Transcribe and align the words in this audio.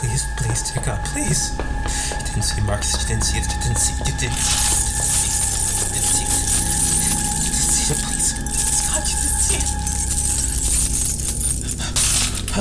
to 0.00 0.80
God, 0.80 1.04
please. 1.04 1.52
You 1.58 2.24
didn't 2.24 2.42
see 2.42 2.62
Markus. 2.62 3.02
You 3.02 3.08
didn't 3.08 3.24
see 3.24 3.38
it. 3.38 3.44
You 3.52 3.60
didn't 3.60 3.76
see 3.76 3.92
it. 4.00 4.08
You 4.08 4.14
didn't 4.16 4.40
see 4.40 4.64
it. 4.64 4.80
You 5.76 5.92
didn't 5.92 6.08
see 6.08 6.24
it. 6.24 6.32
You 7.44 7.52
didn't 7.52 7.68
see 7.68 7.92
it. 7.92 8.00
Please. 8.00 8.32
Please, 8.32 8.80
God, 8.88 9.04
you 9.04 9.16
didn't 9.20 9.44
see 9.44 9.60
it. 9.60 9.68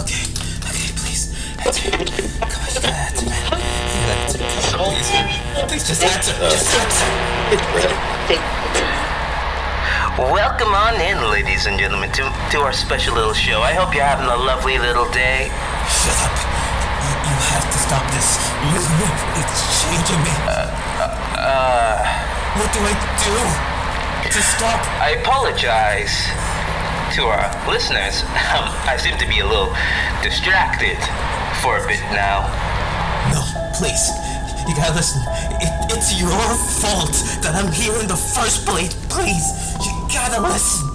Okay. 0.03 0.23
Okay, 0.67 0.89
please. 0.99 1.31
Answer. 1.63 1.91
Come 1.91 2.03
on, 2.03 2.75
you 2.75 2.83
gotta 2.83 2.99
answer, 3.07 3.23
man. 3.29 3.47
You 3.55 4.03
gotta 4.03 4.19
answer. 4.19 4.39
Come 4.75 4.83
on, 4.83 4.99
please. 4.99 5.15
Please 5.69 5.85
just 5.87 6.03
answer. 6.03 6.35
Just 6.43 6.75
answer. 6.75 7.07
Welcome 10.19 10.75
on 10.75 10.99
in, 10.99 11.23
ladies 11.31 11.65
and 11.67 11.79
gentlemen, 11.79 12.11
to, 12.11 12.23
to 12.51 12.59
our 12.59 12.73
special 12.73 13.15
little 13.15 13.33
show. 13.33 13.61
I 13.61 13.71
hope 13.73 13.95
you're 13.95 14.03
having 14.03 14.27
a 14.27 14.35
lovely 14.35 14.77
little 14.77 15.09
day. 15.11 15.47
Shut 15.87 16.19
up. 16.27 16.48
You, 17.39 17.45
have 17.55 17.67
to 17.71 17.79
stop 17.79 18.03
this. 18.11 18.29
It's 19.39 19.59
changing 19.83 20.21
me. 20.23 20.33
Uh, 21.39 22.03
What 22.59 22.69
do 22.73 22.79
I 22.83 22.93
do 23.23 23.35
to 24.29 24.41
stop? 24.43 24.79
I 24.99 25.15
apologize 25.23 26.27
to 27.15 27.23
our 27.31 27.47
listeners. 27.71 28.23
Um, 28.49 28.65
I 28.89 28.97
seem 28.97 29.15
to 29.19 29.27
be 29.29 29.39
a 29.39 29.45
little 29.47 29.69
distracted 30.23 30.97
for 31.61 31.77
a 31.77 31.87
bit 31.87 32.01
now. 32.11 32.49
No, 33.31 33.41
please. 33.77 34.09
You 34.67 34.75
gotta 34.75 34.93
listen. 34.95 35.21
It, 35.61 35.71
it's 35.95 36.19
your 36.19 36.33
fault 36.81 37.13
that 37.45 37.53
I'm 37.55 37.71
here 37.71 37.93
in 38.01 38.07
the 38.07 38.17
first 38.17 38.65
place. 38.65 38.93
Please, 39.07 39.45
you 39.85 39.93
gotta 40.11 40.41
listen. 40.41 40.88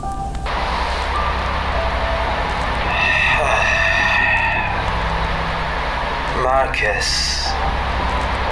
Markus, 6.55 7.51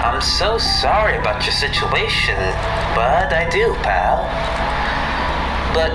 I'm 0.02 0.18
so 0.20 0.58
sorry 0.58 1.16
about 1.18 1.46
your 1.46 1.52
situation, 1.52 2.34
but 2.98 3.32
I 3.32 3.48
do, 3.48 3.74
pal. 3.86 4.26
But 5.72 5.92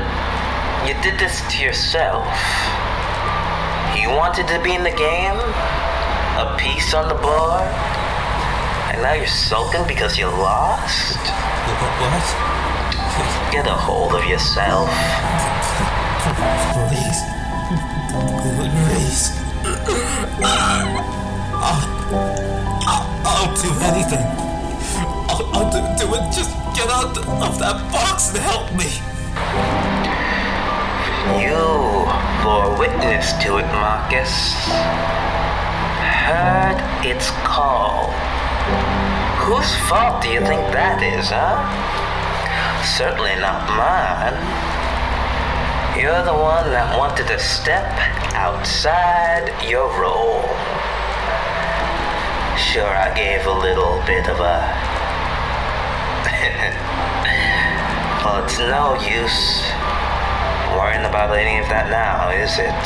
you 0.88 0.94
did 1.03 1.19
this 1.19 1.41
to 1.52 1.61
yourself. 1.61 2.23
You 4.00 4.08
wanted 4.16 4.47
to 4.47 4.58
be 4.63 4.73
in 4.73 4.83
the 4.83 4.95
game, 4.95 5.35
a 6.39 6.55
piece 6.58 6.94
on 6.94 7.09
the 7.09 7.16
board, 7.16 7.67
and 8.88 9.02
now 9.03 9.11
you're 9.11 9.28
sulking 9.28 9.85
because 9.85 10.17
you 10.17 10.28
lost? 10.28 11.19
What? 12.00 12.23
Get 13.52 13.67
a 13.67 13.75
hold 13.75 14.16
of 14.16 14.23
yourself. 14.23 14.88
Please. 16.88 17.19
Please. 18.88 19.35
Do 23.67 23.73
anything. 23.81 24.23
I'll, 25.27 25.43
I'll 25.51 25.69
do, 25.69 25.83
do 25.99 26.15
it. 26.15 26.23
Just 26.31 26.55
get 26.73 26.87
out 26.87 27.17
of 27.17 27.59
that 27.59 27.91
box 27.91 28.29
and 28.29 28.37
help 28.39 28.71
me. 28.79 28.87
You 31.35 32.07
bore 32.47 32.79
witness 32.79 33.33
to 33.43 33.57
it, 33.57 33.67
Markus. 33.75 34.31
Heard 35.99 36.79
its 37.05 37.29
call. 37.43 38.07
Whose 39.43 39.75
fault 39.89 40.23
do 40.23 40.29
you 40.29 40.39
think 40.39 40.61
that 40.71 41.03
is, 41.03 41.27
huh? 41.27 41.59
Certainly 42.95 43.35
not 43.43 43.67
mine. 43.75 44.39
You're 45.99 46.23
the 46.23 46.31
one 46.31 46.71
that 46.71 46.97
wanted 46.97 47.27
to 47.27 47.38
step 47.38 47.83
outside 48.33 49.51
your 49.67 49.91
role. 50.00 50.47
Sure, 52.57 52.90
I 52.90 53.13
gave 53.13 53.45
a 53.45 53.53
little 53.53 54.01
bit 54.07 54.28
of 54.28 54.40
a. 54.40 54.57
well, 58.25 58.34
oh, 58.41 58.44
it's 58.44 58.57
no 58.57 58.97
use 58.97 59.62
worrying 60.73 61.06
about 61.06 61.38
any 61.38 61.59
of 61.62 61.69
that 61.69 61.91
now, 61.94 62.34
is 62.34 62.57
it? 62.57 62.84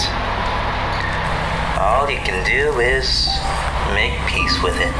All 1.79 2.11
you 2.11 2.19
can 2.19 2.43
do 2.43 2.81
is 2.81 3.31
make 3.95 4.11
peace 4.27 4.59
with 4.61 4.75
it. 4.75 4.91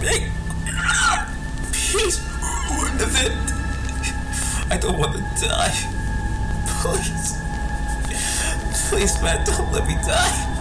Make 0.00 0.30
peace 1.72 2.22
with 2.78 3.02
it. 3.26 3.50
I 4.70 4.78
don't 4.78 4.96
want 4.96 5.14
to 5.14 5.22
die. 5.48 5.74
Please. 6.78 7.42
Please, 8.88 9.20
man, 9.20 9.44
don't 9.44 9.72
let 9.72 9.86
me 9.88 9.94
die. 10.06 10.59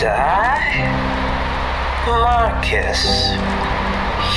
Die? 0.00 1.08
Markus, 2.06 3.32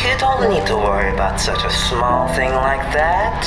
you 0.04 0.18
don't 0.18 0.50
need 0.50 0.66
to 0.66 0.76
worry 0.76 1.14
about 1.14 1.40
such 1.40 1.64
a 1.64 1.70
small 1.70 2.28
thing 2.30 2.52
like 2.52 2.82
that. 2.94 3.46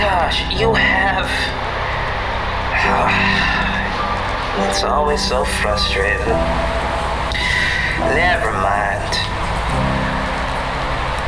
Gosh, 0.00 0.40
you 0.58 0.72
have. 0.74 1.28
It's 4.68 4.84
always 4.84 5.20
so 5.20 5.44
frustrating. 5.44 6.38
Never 8.14 8.52
mind. 8.52 9.14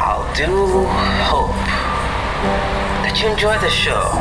I'll 0.01 0.33
do 0.35 0.87
that 3.17 3.25
you 3.25 3.33
enjoy 3.33 3.57
the 3.65 3.71
show. 3.71 4.13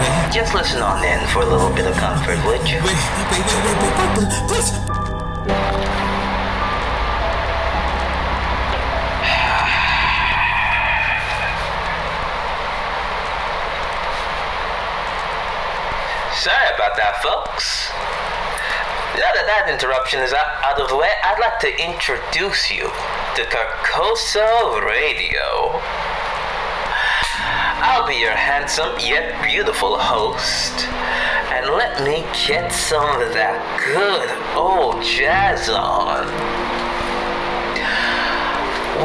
Wait, 0.00 0.32
Just 0.32 0.54
listen 0.54 0.82
on 0.82 1.04
in 1.04 1.24
for 1.28 1.42
a 1.42 1.46
little 1.46 1.70
bit 1.70 1.86
of 1.86 1.94
comfort, 1.96 2.38
would 2.46 2.66
you? 2.68 2.78
wait, 2.82 2.98
wait, 3.30 3.46
wait, 3.46 3.62
wait, 3.62 3.78
wait, 3.78 4.18
wait, 4.18 4.48
please. 4.48 5.76
Sorry 16.34 16.74
about 16.74 16.96
that, 16.98 17.18
folks. 17.22 17.90
Now 19.14 19.30
that 19.32 19.46
that 19.46 19.70
interruption 19.70 20.20
is 20.20 20.32
out, 20.32 20.46
out 20.62 20.78
of 20.80 20.88
the 20.88 20.96
way, 20.96 21.10
I'd 21.24 21.38
like 21.40 21.58
to 21.60 21.70
introduce 21.70 22.70
you 22.70 22.84
to 23.36 23.42
Carcosa 23.48 24.84
Radio. 24.84 25.80
I'll 27.78 28.06
be 28.06 28.14
your 28.16 28.30
handsome 28.30 28.98
yet 28.98 29.44
beautiful 29.44 29.98
host. 29.98 30.88
And 31.52 31.66
let 31.76 32.02
me 32.02 32.24
get 32.46 32.72
some 32.72 33.20
of 33.20 33.34
that 33.34 33.60
good 33.92 34.32
old 34.56 35.04
jazz 35.04 35.68
on. 35.68 36.24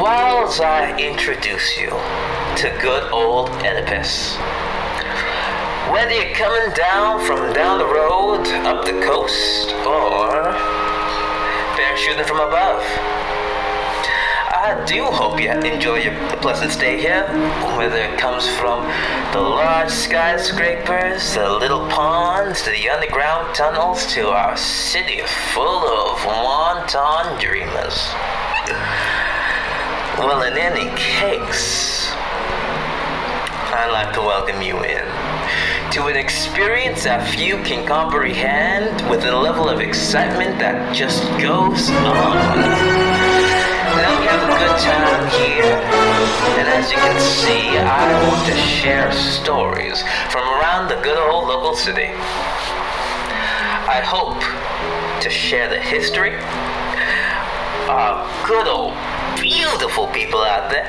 Whilst 0.00 0.62
I 0.62 0.98
introduce 0.98 1.76
you 1.76 1.90
to 1.90 2.78
good 2.80 3.12
old 3.12 3.50
Oedipus. 3.60 4.36
Whether 5.92 6.14
you're 6.14 6.34
coming 6.34 6.72
down 6.74 7.20
from 7.26 7.52
down 7.52 7.78
the 7.78 7.84
road, 7.84 8.48
up 8.64 8.86
the 8.86 8.98
coast, 9.04 9.68
or 9.84 10.56
parachuting 11.76 12.24
from 12.24 12.40
above. 12.40 12.82
I 14.62 14.84
do 14.84 15.02
hope 15.06 15.40
you 15.40 15.50
enjoy 15.50 15.96
your 15.96 16.14
pleasant 16.36 16.70
stay 16.70 16.96
here, 16.96 17.24
whether 17.76 17.96
it 17.96 18.16
comes 18.16 18.46
from 18.46 18.84
the 19.32 19.40
large 19.40 19.90
skyscrapers, 19.90 21.34
the 21.34 21.50
little 21.50 21.88
ponds, 21.88 22.62
to 22.62 22.70
the 22.70 22.88
underground 22.88 23.56
tunnels, 23.56 24.06
to 24.14 24.28
our 24.28 24.56
city 24.56 25.20
full 25.52 25.66
of 25.66 26.24
wanton 26.24 27.40
dreamers. 27.40 28.14
Well, 30.22 30.42
in 30.42 30.56
any 30.56 30.96
case, 30.96 32.12
I'd 33.74 33.90
like 33.90 34.14
to 34.14 34.20
welcome 34.20 34.62
you 34.62 34.76
in 34.84 35.04
to 35.90 36.06
an 36.06 36.16
experience 36.16 37.02
that 37.02 37.28
few 37.34 37.56
can 37.64 37.84
comprehend 37.84 39.10
with 39.10 39.24
a 39.24 39.36
level 39.36 39.68
of 39.68 39.80
excitement 39.80 40.60
that 40.60 40.94
just 40.94 41.24
goes 41.40 41.90
on. 41.90 43.11
Time 44.78 45.28
here, 45.32 45.76
and 46.56 46.68
as 46.68 46.90
you 46.90 46.96
can 46.96 47.20
see, 47.20 47.76
I 47.76 48.28
want 48.28 48.46
to 48.46 48.56
share 48.56 49.12
stories 49.12 50.02
from 50.30 50.48
around 50.48 50.88
the 50.88 50.96
good 51.02 51.18
old 51.18 51.48
local 51.48 51.74
city. 51.74 52.08
I 53.88 54.00
hope 54.04 54.40
to 55.22 55.28
share 55.28 55.68
the 55.68 55.78
history 55.78 56.34
of 57.88 58.46
good 58.46 58.66
old 58.66 58.94
beautiful 59.38 60.06
people 60.08 60.40
out 60.40 60.70
there. 60.70 60.88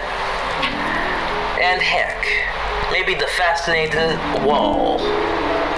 And 1.61 1.81
heck, 1.81 2.25
maybe 2.91 3.15
the 3.15 3.27
fascinating 3.35 4.17
wall 4.45 4.99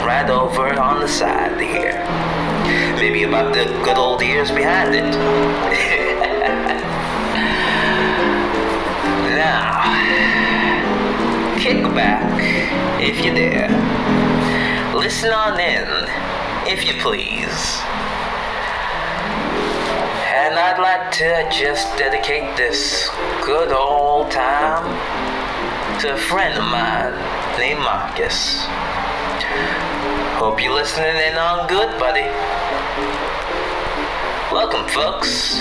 right 0.05 0.29
over 0.29 0.79
on 0.79 0.99
the 0.99 1.07
side 1.07 1.59
here. 1.59 2.03
Maybe 2.97 3.23
about 3.23 3.53
the 3.55 3.65
good 3.83 3.97
old 3.97 4.21
years 4.21 4.51
behind 4.51 4.93
it. 4.93 6.01
Now, 9.45 9.77
kick 11.59 11.83
back 11.93 12.25
if 12.99 13.23
you 13.23 13.31
dare. 13.31 13.69
Listen 14.97 15.31
on 15.31 15.59
in, 15.59 15.87
if 16.65 16.83
you 16.83 16.93
please. 16.99 17.77
And 20.33 20.55
I'd 20.57 20.79
like 20.81 21.11
to 21.21 21.47
just 21.51 21.95
dedicate 21.95 22.57
this 22.57 23.07
good 23.45 23.71
old 23.71 24.31
time 24.31 24.81
to 25.99 26.15
a 26.15 26.17
friend 26.17 26.57
of 26.57 26.65
mine 26.65 27.13
named 27.59 27.81
Markus. 27.81 28.65
Hope 30.41 30.59
you're 30.59 30.73
listening 30.73 31.17
in 31.17 31.37
on 31.37 31.67
good, 31.67 31.99
buddy. 31.99 32.25
Welcome, 34.51 34.87
folks, 34.89 35.59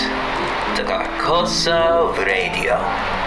to 0.73 0.81
Carcosa 0.83 2.17
Radio. 2.25 3.24